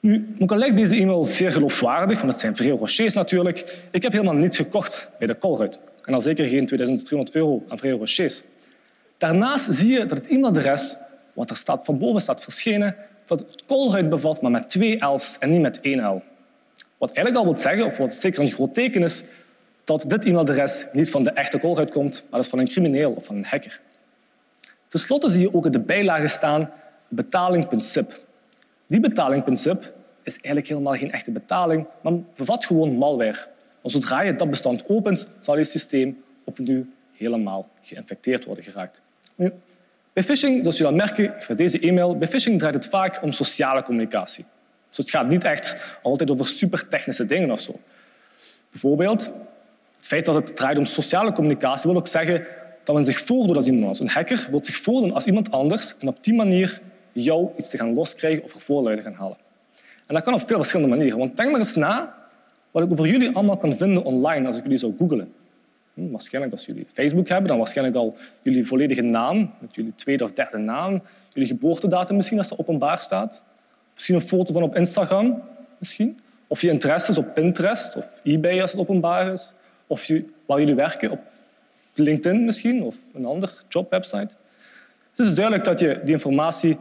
Nu, 0.00 0.34
ook 0.38 0.50
al 0.50 0.56
lijkt 0.56 0.76
deze 0.76 0.96
e-mail 0.96 1.24
zeer 1.24 1.52
geloofwaardig, 1.52 2.18
want 2.18 2.32
het 2.32 2.40
zijn 2.40 2.56
Ferrero 2.56 2.76
Rochers 2.76 3.14
natuurlijk, 3.14 3.86
ik 3.90 4.02
heb 4.02 4.12
helemaal 4.12 4.34
niets 4.34 4.56
gekocht 4.56 5.10
bij 5.18 5.26
de 5.26 5.38
Colruyt. 5.38 5.78
En 6.04 6.14
al 6.14 6.20
zeker 6.20 6.44
geen 6.44 6.66
2300 6.66 7.36
euro 7.36 7.64
aan 7.68 7.78
Ferrero 7.78 7.98
Rochers. 7.98 8.42
Daarnaast 9.16 9.74
zie 9.74 9.92
je 9.92 10.06
dat 10.06 10.18
het 10.18 10.26
e-mailadres, 10.26 10.96
wat 11.32 11.50
er 11.50 11.56
staat, 11.56 11.84
van 11.84 11.98
boven 11.98 12.20
staat 12.20 12.42
verschenen, 12.42 12.96
dat 13.24 13.44
het 13.92 14.08
bevat, 14.08 14.42
maar 14.42 14.50
met 14.50 14.70
twee 14.70 15.04
L's 15.04 15.36
en 15.38 15.50
niet 15.50 15.60
met 15.60 15.80
één 15.80 16.06
L. 16.06 16.22
Wat 16.98 17.14
eigenlijk 17.14 17.36
al 17.36 17.52
wil 17.52 17.62
zeggen, 17.62 17.84
of 17.84 17.96
wat 17.96 18.14
zeker 18.14 18.40
een 18.40 18.50
groot 18.50 18.74
teken 18.74 19.02
is, 19.02 19.24
dat 19.84 20.04
dit 20.06 20.24
e-mailadres 20.24 20.86
niet 20.92 21.10
van 21.10 21.22
de 21.22 21.30
echte 21.30 21.58
koolruit 21.58 21.90
komt, 21.90 22.24
maar 22.30 22.40
dat 22.40 22.48
van 22.48 22.58
een 22.58 22.68
crimineel 22.68 23.12
of 23.12 23.24
van 23.24 23.36
een 23.36 23.44
hacker. 23.44 23.80
Ten 24.88 25.00
slotte 25.00 25.28
zie 25.28 25.40
je 25.40 25.54
ook 25.54 25.66
in 25.66 25.72
de 25.72 25.80
bijlage 25.80 26.28
staan 26.28 26.70
betaling.zip. 27.08 28.24
Die 28.86 29.00
betaling.zip 29.00 29.92
is 30.22 30.32
eigenlijk 30.32 30.68
helemaal 30.68 30.94
geen 30.94 31.12
echte 31.12 31.30
betaling, 31.30 31.86
maar 32.00 32.12
bevat 32.36 32.66
gewoon 32.66 32.96
malware. 32.96 33.46
Zodra 33.82 34.22
je 34.22 34.34
dat 34.34 34.50
bestand 34.50 34.88
opent, 34.88 35.28
zal 35.36 35.56
je 35.56 35.64
systeem 35.64 36.22
opnieuw 36.44 36.86
helemaal 37.16 37.68
geïnfecteerd 37.82 38.44
worden 38.44 38.64
geraakt. 38.64 39.02
Bij 40.12 40.22
phishing, 40.22 40.58
zoals 40.60 40.76
je 40.76 40.82
dan 40.82 40.96
merken 40.96 41.34
van 41.38 41.56
deze 41.56 41.78
e-mail, 41.80 42.18
bij 42.18 42.28
phishing 42.28 42.58
draait 42.58 42.74
het 42.74 42.86
vaak 42.86 43.22
om 43.22 43.32
sociale 43.32 43.82
communicatie. 43.82 44.44
Dus 44.88 44.96
het 44.96 45.10
gaat 45.10 45.28
niet 45.28 45.44
echt 45.44 45.76
altijd 46.02 46.30
over 46.30 46.44
supertechnische 46.44 47.26
dingen 47.26 47.50
of 47.50 47.60
zo. 47.60 47.80
Bijvoorbeeld, 48.70 49.32
het 49.96 50.06
feit 50.06 50.24
dat 50.24 50.34
het 50.34 50.56
draait 50.56 50.78
om 50.78 50.84
sociale 50.84 51.32
communicatie 51.32 51.90
wil 51.90 51.98
ook 51.98 52.06
zeggen 52.06 52.46
dat 52.84 52.94
men 52.94 53.04
zich 53.04 53.18
voordoet 53.18 53.56
als 53.56 53.66
iemand 53.66 53.82
anders. 53.84 54.00
Een 54.00 54.08
hacker 54.08 54.46
wil 54.50 54.64
zich 54.64 54.76
voordoen 54.76 55.12
als 55.12 55.26
iemand 55.26 55.50
anders 55.50 55.94
en 55.98 56.08
op 56.08 56.24
die 56.24 56.34
manier 56.34 56.80
jou 57.22 57.48
iets 57.56 57.68
te 57.68 57.76
gaan 57.76 57.94
loskrijgen 57.94 58.44
of 58.44 58.52
voorluiden 58.52 59.04
gaan 59.04 59.12
halen. 59.12 59.36
En 60.06 60.14
dat 60.14 60.22
kan 60.22 60.34
op 60.34 60.46
veel 60.46 60.56
verschillende 60.56 60.96
manieren. 60.96 61.18
Want 61.18 61.36
denk 61.36 61.50
maar 61.50 61.60
eens 61.60 61.74
na 61.74 62.14
wat 62.70 62.82
ik 62.82 62.90
over 62.90 63.06
jullie 63.06 63.34
allemaal 63.34 63.56
kan 63.56 63.76
vinden 63.76 64.04
online 64.04 64.46
als 64.46 64.56
ik 64.56 64.62
jullie 64.62 64.78
zou 64.78 64.94
googlen. 64.98 65.32
Hm, 65.94 66.10
waarschijnlijk 66.10 66.54
als 66.54 66.66
jullie 66.66 66.86
Facebook 66.92 67.28
hebben, 67.28 67.48
dan 67.48 67.58
waarschijnlijk 67.58 67.96
al 67.96 68.16
jullie 68.42 68.66
volledige 68.66 69.02
naam, 69.02 69.50
met 69.58 69.74
jullie 69.74 69.94
tweede 69.94 70.24
of 70.24 70.32
derde 70.32 70.58
naam, 70.58 71.02
jullie 71.32 71.48
geboortedatum 71.48 72.16
misschien 72.16 72.38
als 72.38 72.48
dat 72.48 72.58
openbaar 72.58 72.98
staat. 72.98 73.42
Misschien 73.94 74.14
een 74.14 74.20
foto 74.20 74.52
van 74.52 74.62
op 74.62 74.76
Instagram, 74.76 75.42
misschien. 75.78 76.18
Of 76.46 76.60
je 76.60 76.70
interesses 76.70 77.18
op 77.18 77.34
Pinterest 77.34 77.96
of 77.96 78.06
eBay 78.22 78.60
als 78.60 78.70
het 78.70 78.80
openbaar 78.80 79.32
is. 79.32 79.52
Of 79.86 80.04
je, 80.04 80.24
waar 80.46 80.58
jullie 80.58 80.74
werken 80.74 81.10
op 81.10 81.20
LinkedIn 81.94 82.44
misschien 82.44 82.82
of 82.82 82.96
een 83.14 83.24
andere 83.24 83.52
jobwebsite. 83.68 84.34
Het 85.10 85.26
is 85.26 85.34
duidelijk 85.34 85.64
dat 85.64 85.80
je 85.80 86.00
die 86.04 86.12
informatie 86.12 86.76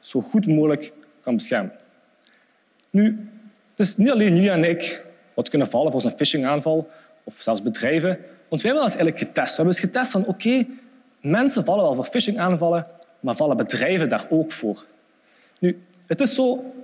zo 0.00 0.20
goed 0.20 0.46
mogelijk 0.46 0.92
kan 1.20 1.34
beschermen. 1.34 1.72
Nu, 2.90 3.28
het 3.70 3.86
is 3.86 3.96
niet 3.96 4.10
alleen 4.10 4.34
jullie 4.34 4.50
en 4.50 4.64
ik 4.64 5.04
wat 5.34 5.48
kunnen 5.48 5.68
vallen 5.68 5.92
voor 5.92 6.00
zo'n 6.00 6.16
phishing-aanval, 6.16 6.90
of 7.24 7.34
zelfs 7.38 7.62
bedrijven. 7.62 8.18
Want 8.48 8.62
wij 8.62 8.70
hebben 8.70 8.88
dat 8.88 8.96
eigenlijk 8.96 9.18
getest. 9.18 9.56
We 9.56 9.62
hebben 9.62 9.74
eens 9.74 9.84
getest 9.84 10.12
van, 10.12 10.26
oké, 10.26 10.66
mensen 11.20 11.64
vallen 11.64 11.84
wel 11.84 11.94
voor 11.94 12.04
phishing-aanvallen, 12.04 12.86
maar 13.20 13.36
vallen 13.36 13.56
bedrijven 13.56 14.08
daar 14.08 14.26
ook 14.28 14.52
voor? 14.52 14.86
Nu, 15.58 15.82
het 16.06 16.20
is 16.20 16.34
zo, 16.34 16.74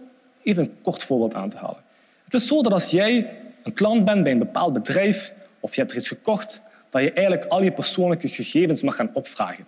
even 0.43 0.63
een 0.63 0.77
kort 0.83 1.03
voorbeeld 1.03 1.35
aan 1.35 1.49
te 1.49 1.57
halen. 1.57 1.83
Het 2.25 2.35
is 2.35 2.47
zo 2.47 2.63
dat 2.63 2.73
als 2.73 2.91
jij 2.91 3.37
een 3.63 3.73
klant 3.73 4.05
bent 4.05 4.23
bij 4.23 4.33
een 4.33 4.39
bepaald 4.39 4.73
bedrijf, 4.73 5.33
of 5.61 5.75
je 5.75 5.81
hebt 5.81 5.93
er 5.93 5.99
iets 5.99 6.09
gekocht, 6.09 6.63
dat 6.91 7.03
je 7.03 7.13
eigenlijk 7.13 7.51
al 7.51 7.63
je 7.63 7.73
persoonlijke 7.73 8.29
gegevens 8.29 8.83
mag 8.83 8.97
gaan 8.97 9.11
opvragen 9.13 9.67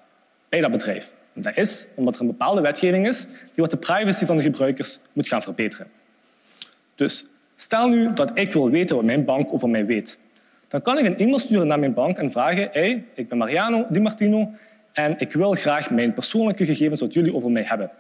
bij 0.49 0.61
dat 0.61 0.71
bedrijf. 0.71 1.15
Dat 1.43 1.57
is 1.57 1.87
omdat 1.95 2.15
er 2.15 2.21
een 2.21 2.27
bepaalde 2.27 2.61
wetgeving 2.61 3.07
is 3.07 3.25
die 3.25 3.33
wat 3.55 3.71
de 3.71 3.77
privacy 3.77 4.27
van 4.27 4.37
de 4.37 4.43
gebruikers 4.43 4.99
moet 5.13 5.29
gaan 5.29 5.43
verbeteren. 5.43 5.87
Dus 6.95 7.25
stel 7.55 7.89
nu 7.89 8.13
dat 8.15 8.31
ik 8.35 8.53
wil 8.53 8.71
weten 8.71 8.97
wat 8.97 9.05
mijn 9.05 9.25
bank 9.25 9.53
over 9.53 9.69
mij 9.69 9.87
weet. 9.87 10.19
Dan 10.69 10.83
kan 10.83 10.99
ik 10.99 11.05
een 11.05 11.19
e-mail 11.19 11.39
sturen 11.39 11.67
naar 11.67 11.79
mijn 11.79 11.95
bank 11.95 12.19
en 12.19 12.33
vragen 12.33 12.69
hey, 12.73 13.05
ik 13.15 13.29
ben 13.29 13.39
Mariano 13.39 13.87
Di 13.89 14.01
Martino 14.01 14.51
en 14.93 15.15
ik 15.19 15.33
wil 15.33 15.53
graag 15.53 15.91
mijn 15.91 16.15
persoonlijke 16.15 16.65
gegevens 16.65 17.01
wat 17.01 17.15
jullie 17.15 17.35
over 17.35 17.51
mij 17.51 17.63
hebben. 17.63 17.91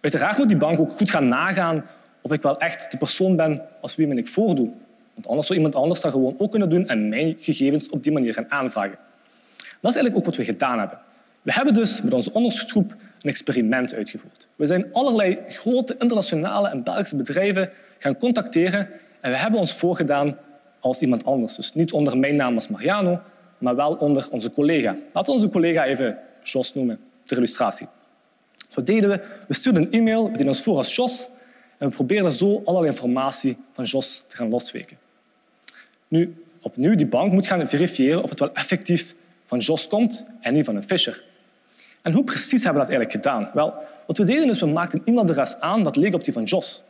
Uiteraard 0.00 0.38
moet 0.38 0.48
die 0.48 0.56
bank 0.56 0.80
ook 0.80 0.90
goed 0.90 1.10
gaan 1.10 1.28
nagaan 1.28 1.84
of 2.20 2.32
ik 2.32 2.42
wel 2.42 2.58
echt 2.58 2.90
de 2.90 2.96
persoon 2.96 3.36
ben 3.36 3.62
als 3.80 3.96
wie 3.96 4.06
men 4.06 4.18
ik 4.18 4.28
voordoe. 4.28 4.70
Want 5.14 5.26
anders 5.26 5.46
zou 5.46 5.58
iemand 5.58 5.74
anders 5.76 6.00
dat 6.00 6.12
gewoon 6.12 6.34
ook 6.38 6.50
kunnen 6.50 6.68
doen 6.68 6.88
en 6.88 7.08
mijn 7.08 7.34
gegevens 7.38 7.88
op 7.88 8.02
die 8.02 8.12
manier 8.12 8.34
gaan 8.34 8.50
aanvragen. 8.50 8.98
Dat 9.56 9.94
is 9.94 9.96
eigenlijk 9.96 10.16
ook 10.16 10.24
wat 10.24 10.36
we 10.36 10.44
gedaan 10.44 10.78
hebben. 10.78 10.98
We 11.46 11.52
hebben 11.52 11.74
dus 11.74 12.02
met 12.02 12.12
onze 12.12 12.32
onderzoeksgroep 12.32 12.90
een 13.20 13.30
experiment 13.30 13.94
uitgevoerd. 13.94 14.48
We 14.56 14.66
zijn 14.66 14.92
allerlei 14.92 15.38
grote 15.48 15.96
internationale 15.98 16.68
en 16.68 16.82
Belgische 16.82 17.16
bedrijven 17.16 17.70
gaan 17.98 18.18
contacteren 18.18 18.88
en 19.20 19.30
we 19.30 19.36
hebben 19.36 19.60
ons 19.60 19.72
voorgedaan 19.72 20.38
als 20.80 21.00
iemand 21.00 21.24
anders. 21.24 21.56
Dus 21.56 21.74
niet 21.74 21.92
onder 21.92 22.18
mijn 22.18 22.36
naam 22.36 22.54
als 22.54 22.68
Mariano, 22.68 23.20
maar 23.58 23.76
wel 23.76 23.92
onder 23.92 24.28
onze 24.30 24.52
collega. 24.52 24.96
Laten 25.12 25.34
we 25.34 25.40
onze 25.40 25.48
collega 25.48 25.84
even 25.84 26.18
Jos 26.42 26.74
noemen, 26.74 26.98
ter 27.22 27.36
illustratie. 27.36 27.86
Zo 28.68 28.82
deden 28.82 29.10
we. 29.10 29.20
We 29.48 29.54
stuurden 29.54 29.82
een 29.82 29.90
e-mail, 29.90 30.32
we 30.32 30.46
ons 30.46 30.62
voor 30.62 30.76
als 30.76 30.94
Jos 30.96 31.28
en 31.78 31.88
we 31.88 31.94
probeerden 31.94 32.32
zo 32.32 32.62
allerlei 32.64 32.92
informatie 32.92 33.56
van 33.72 33.84
Jos 33.84 34.24
te 34.26 34.36
gaan 34.36 34.48
losweken. 34.48 34.96
Nu, 36.08 36.44
opnieuw, 36.60 36.94
die 36.94 37.06
bank 37.06 37.32
moet 37.32 37.46
gaan 37.46 37.68
verifiëren 37.68 38.22
of 38.22 38.30
het 38.30 38.38
wel 38.38 38.54
effectief 38.54 39.14
van 39.44 39.58
Jos 39.58 39.88
komt 39.88 40.26
en 40.40 40.54
niet 40.54 40.64
van 40.64 40.76
een 40.76 40.82
Fisher. 40.82 41.25
En 42.06 42.12
hoe 42.12 42.24
precies 42.24 42.64
hebben 42.64 42.82
we 42.82 42.88
dat 42.88 42.96
eigenlijk 42.96 43.24
gedaan? 43.24 43.50
Wel, 43.54 43.74
wat 44.06 44.18
we 44.18 44.24
deden 44.24 44.48
is, 44.48 44.60
we 44.60 44.66
maakten 44.66 44.98
een 44.98 45.06
e-mailadres 45.06 45.60
aan 45.60 45.82
dat 45.82 45.96
leek 45.96 46.14
op 46.14 46.24
die 46.24 46.32
van 46.32 46.42
Jos. 46.42 46.82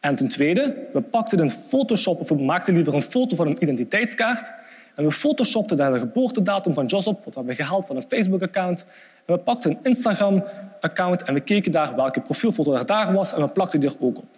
En 0.00 0.16
ten 0.16 0.28
tweede, 0.28 0.74
we 0.92 1.00
pakten 1.00 1.38
een 1.38 1.50
Photoshop, 1.50 2.20
of 2.20 2.28
we 2.28 2.34
maakten 2.34 2.74
liever 2.74 2.94
een 2.94 3.02
foto 3.02 3.36
van 3.36 3.46
een 3.46 3.62
identiteitskaart 3.62 4.52
en 4.94 5.04
we 5.04 5.12
photoshopten 5.12 5.76
daar 5.76 5.92
de 5.92 5.98
geboortedatum 5.98 6.74
van 6.74 6.86
Jos 6.86 7.06
op, 7.06 7.24
wat 7.24 7.34
we 7.34 7.38
hebben 7.38 7.54
gehaald 7.54 7.86
van 7.86 7.96
een 7.96 8.04
Facebook-account. 8.08 8.86
En 9.24 9.34
we 9.34 9.40
pakten 9.40 9.70
een 9.70 9.78
Instagram-account 9.82 11.22
en 11.22 11.34
we 11.34 11.40
keken 11.40 11.72
daar 11.72 11.96
welke 11.96 12.20
profielfoto 12.20 12.74
er 12.74 12.86
daar 12.86 13.12
was 13.12 13.32
en 13.32 13.40
we 13.40 13.48
plakten 13.48 13.80
die 13.80 13.88
er 13.88 13.96
ook 14.00 14.18
op. 14.18 14.28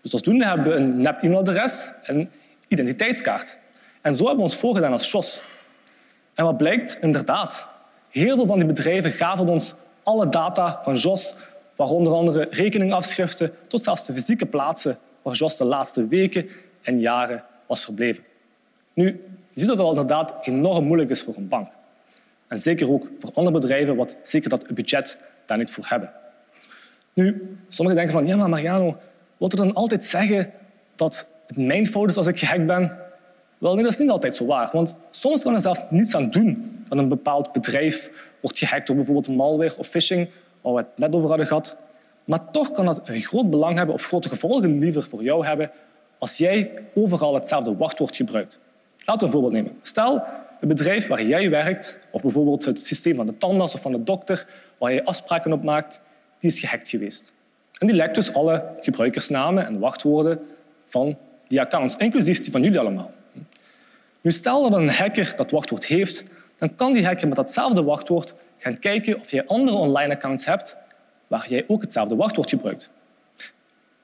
Dus 0.00 0.12
alsdoende 0.12 0.46
hebben 0.46 0.66
we 0.66 0.74
een 0.74 0.98
nep 0.98 1.22
e-mailadres 1.22 1.92
en 2.02 2.30
identiteitskaart. 2.68 3.58
En 4.00 4.16
zo 4.16 4.20
hebben 4.20 4.44
we 4.44 4.50
ons 4.50 4.56
voorgedaan 4.56 4.92
als 4.92 5.10
Jos. 5.10 5.40
En 6.34 6.44
wat 6.44 6.56
blijkt? 6.56 6.98
Inderdaad, 7.00 7.68
heel 8.10 8.36
veel 8.36 8.46
van 8.46 8.58
die 8.58 8.66
bedrijven 8.66 9.10
gaven 9.10 9.48
ons 9.48 9.74
alle 10.02 10.28
data 10.28 10.80
van 10.82 10.94
Jos, 10.94 11.34
waaronder 11.76 12.12
andere 12.12 12.46
rekeningafschriften, 12.50 13.52
tot 13.66 13.84
zelfs 13.84 14.06
de 14.06 14.12
fysieke 14.12 14.46
plaatsen 14.46 14.98
waar 15.22 15.34
Jos 15.34 15.56
de 15.56 15.64
laatste 15.64 16.06
weken 16.06 16.48
en 16.82 17.00
jaren 17.00 17.44
was 17.66 17.84
verbleven. 17.84 18.24
Nu, 18.92 19.06
je 19.52 19.60
ziet 19.60 19.68
dat 19.68 19.78
het 19.78 19.88
inderdaad 19.88 20.32
enorm 20.42 20.84
moeilijk 20.84 21.10
is 21.10 21.22
voor 21.22 21.36
een 21.36 21.48
bank. 21.48 21.68
En 22.46 22.58
zeker 22.58 22.90
ook 22.92 23.08
voor 23.20 23.30
andere 23.34 23.58
bedrijven, 23.58 23.96
wat 23.96 24.16
zeker 24.22 24.50
dat 24.50 24.74
budget 24.74 25.22
daar 25.46 25.58
niet 25.58 25.70
voor 25.70 25.84
hebben. 25.88 26.12
Nu, 27.12 27.56
sommigen 27.68 28.00
denken 28.00 28.18
van, 28.18 28.26
ja, 28.26 28.36
maar 28.36 28.48
Mariano, 28.48 28.96
je 29.38 29.48
dan 29.48 29.74
altijd 29.74 30.04
zeggen 30.04 30.52
dat 30.94 31.26
het 31.46 31.56
mijn 31.56 31.86
fout 31.86 32.08
is 32.08 32.16
als 32.16 32.26
ik 32.26 32.38
gehackt 32.38 32.66
ben? 32.66 33.07
Wel, 33.58 33.74
nee, 33.74 33.82
dat 33.82 33.92
is 33.92 33.98
niet 33.98 34.10
altijd 34.10 34.36
zo 34.36 34.46
waar. 34.46 34.68
Want 34.72 34.94
soms 35.10 35.42
kan 35.42 35.54
er 35.54 35.60
zelfs 35.60 35.80
niets 35.90 36.14
aan 36.14 36.30
doen 36.30 36.84
dat 36.88 36.98
een 36.98 37.08
bepaald 37.08 37.52
bedrijf 37.52 38.10
wordt 38.40 38.58
gehackt 38.58 38.86
door 38.86 38.96
bijvoorbeeld 38.96 39.36
malware 39.36 39.78
of 39.78 39.86
phishing, 39.86 40.28
waar 40.60 40.72
we 40.72 40.78
het 40.78 40.88
net 40.96 41.14
over 41.14 41.28
hadden 41.28 41.46
gehad. 41.46 41.76
Maar 42.24 42.50
toch 42.50 42.72
kan 42.72 42.86
dat 42.86 43.00
een 43.04 43.20
groot 43.20 43.50
belang 43.50 43.76
hebben 43.76 43.94
of 43.94 44.06
grote 44.06 44.28
gevolgen 44.28 44.78
liever 44.78 45.02
voor 45.02 45.22
jou 45.22 45.46
hebben 45.46 45.70
als 46.18 46.36
jij 46.36 46.70
overal 46.94 47.34
hetzelfde 47.34 47.76
wachtwoord 47.76 48.16
gebruikt. 48.16 48.60
Laten 49.04 49.20
we 49.20 49.26
een 49.26 49.32
voorbeeld 49.32 49.52
nemen. 49.52 49.78
Stel, 49.82 50.22
een 50.60 50.68
bedrijf 50.68 51.06
waar 51.06 51.22
jij 51.22 51.50
werkt, 51.50 51.98
of 52.10 52.22
bijvoorbeeld 52.22 52.64
het 52.64 52.86
systeem 52.86 53.16
van 53.16 53.26
de 53.26 53.38
tandarts 53.38 53.74
of 53.74 53.80
van 53.80 53.92
de 53.92 54.02
dokter, 54.02 54.46
waar 54.78 54.92
je 54.92 55.04
afspraken 55.04 55.52
op 55.52 55.62
maakt, 55.62 56.00
die 56.40 56.50
is 56.50 56.60
gehackt 56.60 56.88
geweest. 56.88 57.32
En 57.78 57.86
die 57.86 57.96
lekt 57.96 58.14
dus 58.14 58.34
alle 58.34 58.64
gebruikersnamen 58.80 59.66
en 59.66 59.78
wachtwoorden 59.78 60.40
van 60.86 61.16
die 61.48 61.60
accounts, 61.60 61.96
inclusief 61.96 62.40
die 62.40 62.50
van 62.50 62.62
jullie 62.62 62.78
allemaal. 62.78 63.12
Nu, 64.20 64.30
stel 64.30 64.70
dat 64.70 64.80
een 64.80 64.90
hacker 64.90 65.32
dat 65.36 65.50
wachtwoord 65.50 65.86
heeft, 65.86 66.24
dan 66.58 66.76
kan 66.76 66.92
die 66.92 67.04
hacker 67.04 67.28
met 67.28 67.36
datzelfde 67.36 67.82
wachtwoord 67.82 68.34
gaan 68.58 68.78
kijken 68.78 69.20
of 69.20 69.30
je 69.30 69.46
andere 69.46 69.76
online 69.76 70.14
accounts 70.14 70.44
hebt 70.44 70.76
waar 71.26 71.46
jij 71.48 71.64
ook 71.66 71.82
hetzelfde 71.82 72.16
wachtwoord 72.16 72.50
gebruikt. 72.50 72.90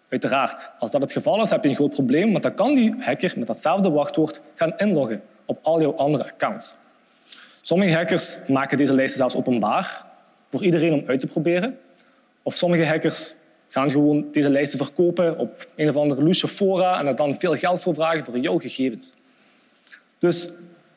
Uiteraard, 0.08 0.70
als 0.78 0.90
dat 0.90 1.00
het 1.00 1.12
geval 1.12 1.42
is, 1.42 1.50
heb 1.50 1.62
je 1.62 1.68
een 1.68 1.74
groot 1.74 1.90
probleem, 1.90 2.30
want 2.30 2.42
dan 2.42 2.54
kan 2.54 2.74
die 2.74 2.94
hacker 2.98 3.32
met 3.36 3.46
datzelfde 3.46 3.90
wachtwoord 3.90 4.40
gaan 4.54 4.72
inloggen 4.76 5.22
op 5.44 5.58
al 5.62 5.80
jouw 5.80 5.94
andere 5.94 6.24
accounts. 6.24 6.74
Sommige 7.60 7.94
hackers 7.94 8.38
maken 8.48 8.78
deze 8.78 8.94
lijsten 8.94 9.18
zelfs 9.18 9.36
openbaar 9.36 10.06
voor 10.50 10.64
iedereen 10.64 10.92
om 10.92 11.02
uit 11.06 11.20
te 11.20 11.26
proberen. 11.26 11.78
Of 12.42 12.56
sommige 12.56 12.86
hackers 12.86 13.34
gaan 13.68 13.90
gewoon 13.90 14.26
deze 14.32 14.50
lijsten 14.50 14.78
verkopen 14.78 15.38
op 15.38 15.68
een 15.76 15.88
of 15.88 15.96
andere 15.96 16.22
loesje 16.22 16.48
fora 16.48 16.98
en 16.98 17.06
er 17.06 17.16
dan 17.16 17.38
veel 17.38 17.56
geld 17.56 17.80
voor 17.80 17.94
vragen 17.94 18.24
voor 18.24 18.38
jouw 18.38 18.58
gegevens. 18.58 19.14
Dus 20.24 20.42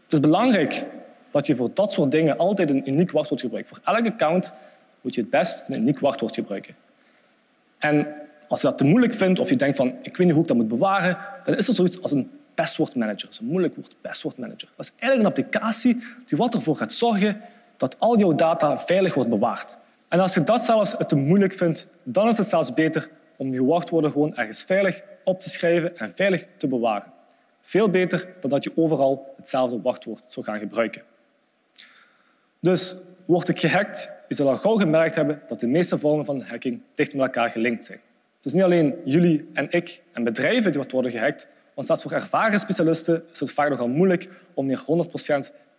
het 0.04 0.14
is 0.14 0.20
belangrijk 0.20 0.86
dat 1.32 1.48
je 1.48 1.56
voor 1.56 1.70
dat 1.74 1.92
soort 1.92 2.12
dingen 2.12 2.38
altijd 2.38 2.70
een 2.70 2.90
uniek 2.90 3.12
wachtwoord 3.12 3.42
gebruikt. 3.42 3.68
Voor 3.68 3.80
elk 3.84 4.06
account 4.06 4.54
moet 5.02 5.16
je 5.16 5.22
het 5.22 5.30
best 5.30 5.64
een 5.68 5.82
uniek 5.82 6.00
wachtwoord 6.00 6.36
gebruiken. 6.36 6.76
En 7.78 8.08
als 8.48 8.62
je 8.62 8.68
dat 8.68 8.78
te 8.78 8.84
moeilijk 8.84 9.14
vindt 9.14 9.40
of 9.40 9.50
je 9.50 9.56
denkt 9.56 9.78
van 9.78 9.88
ik 10.02 10.18
weet 10.18 10.26
niet 10.26 10.32
hoe 10.32 10.42
ik 10.42 10.48
dat 10.48 10.58
moet 10.58 10.68
bewaren, 10.68 11.18
dan 11.44 11.56
is 11.56 11.68
er 11.68 11.74
zoiets 11.74 12.02
als 12.02 12.12
een 12.12 12.32
passwordmanager. 12.54 13.22
Dat 13.22 13.32
is 13.32 13.40
een 13.40 13.46
moeilijk 13.46 13.76
woord, 13.76 13.96
passwordmanager. 14.02 14.70
Dat 14.76 14.86
is 14.86 14.92
eigenlijk 15.00 15.38
een 15.38 15.44
applicatie 15.44 16.04
die 16.28 16.38
wat 16.38 16.54
ervoor 16.54 16.76
gaat 16.76 16.94
zorgen 16.94 17.42
dat 17.78 18.00
al 18.00 18.18
jouw 18.18 18.36
data 18.36 18.80
veilig 18.80 19.14
wordt 19.14 19.30
bewaard. 19.30 19.78
En 20.08 20.20
als 20.20 20.34
je 20.34 20.44
dat 20.44 20.62
zelfs 20.62 20.96
te 21.06 21.16
moeilijk 21.16 21.54
vindt, 21.54 21.88
dan 22.04 22.28
is 22.28 22.38
het 22.38 22.48
zelfs 22.48 22.74
beter 22.74 23.10
om 23.36 23.54
je 23.54 23.66
wachtwoorden 23.66 24.12
gewoon 24.12 24.36
ergens 24.36 24.64
veilig 24.64 25.04
op 25.24 25.42
te 25.42 25.50
schrijven 25.50 25.98
en 25.98 26.12
veilig 26.16 26.46
te 26.58 26.68
bewaren. 26.68 27.16
Veel 27.68 27.90
beter 27.90 28.28
dan 28.40 28.50
dat 28.50 28.64
je 28.64 28.72
overal 28.76 29.34
hetzelfde 29.38 29.82
wachtwoord 29.82 30.24
zou 30.28 30.46
gaan 30.46 30.60
gebruiken. 30.60 31.02
Dus 32.60 32.96
word 33.26 33.50
ik 33.50 33.60
gehackt, 33.60 34.12
je 34.28 34.36
zal 34.36 34.50
al 34.50 34.58
gauw 34.58 34.76
gemerkt 34.76 35.16
hebben 35.16 35.42
dat 35.48 35.60
de 35.60 35.68
meeste 35.68 35.98
vormen 35.98 36.26
van 36.26 36.42
hacking 36.42 36.82
dicht 36.96 37.14
met 37.14 37.22
elkaar 37.22 37.50
gelinkt 37.50 37.86
zijn. 37.86 38.00
Het 38.36 38.46
is 38.46 38.54
niet 38.54 38.64
alleen 38.64 38.96
jullie 39.06 39.50
en 39.54 39.72
ik 39.72 40.02
en 40.12 40.24
bedrijven 40.24 40.72
die 40.72 40.82
worden 40.90 41.12
gehackt, 41.12 41.48
want 41.74 41.88
zelfs 41.88 42.02
voor 42.02 42.12
ervaren 42.12 42.60
specialisten 42.60 43.24
is 43.32 43.40
het 43.40 43.52
vaak 43.52 43.70
nogal 43.70 43.88
moeilijk 43.88 44.30
om 44.54 44.68
hier 44.68 44.80
100% 44.80 44.84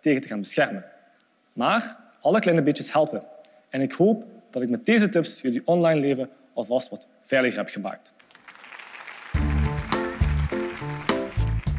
tegen 0.00 0.21
te 0.21 0.28
gaan 0.28 0.40
beschermen. 0.40 0.85
Maar 1.52 1.97
alle 2.21 2.40
kleine 2.40 2.62
beetjes 2.62 2.92
helpen. 2.92 3.23
En 3.68 3.80
ik 3.80 3.92
hoop 3.92 4.25
dat 4.50 4.62
ik 4.62 4.71
met 4.71 4.87
deze 4.87 5.09
tips 5.09 5.40
jullie 5.40 5.62
online 5.64 6.00
leven 6.00 6.30
alvast 6.52 6.88
wat 6.88 7.09
veiliger 7.23 7.59
heb 7.59 7.68
gemaakt. 7.68 8.12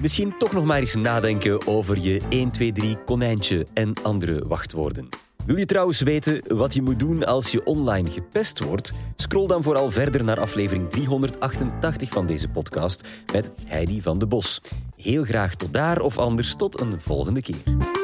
Misschien 0.01 0.37
toch 0.37 0.51
nog 0.51 0.65
maar 0.65 0.79
eens 0.79 0.95
nadenken 0.95 1.67
over 1.67 1.99
je 1.99 2.21
1, 2.29 2.51
2, 2.51 2.71
3 2.71 2.97
konijntje 3.05 3.67
en 3.73 3.93
andere 4.03 4.47
wachtwoorden. 4.47 5.09
Wil 5.45 5.57
je 5.57 5.65
trouwens 5.65 6.01
weten 6.01 6.57
wat 6.57 6.73
je 6.73 6.81
moet 6.81 6.99
doen 6.99 7.25
als 7.25 7.51
je 7.51 7.65
online 7.65 8.09
gepest 8.09 8.59
wordt? 8.59 8.91
Scroll 9.15 9.47
dan 9.47 9.63
vooral 9.63 9.91
verder 9.91 10.23
naar 10.23 10.39
aflevering 10.39 10.89
388 10.89 12.09
van 12.09 12.25
deze 12.25 12.49
podcast 12.49 13.07
met 13.33 13.51
Heidi 13.65 14.01
van 14.01 14.19
de 14.19 14.27
Bos. 14.27 14.61
Heel 14.95 15.23
graag 15.23 15.55
tot 15.55 15.73
daar 15.73 15.99
of 15.99 16.17
anders 16.17 16.55
tot 16.55 16.79
een 16.79 17.01
volgende 17.01 17.41
keer. 17.41 17.98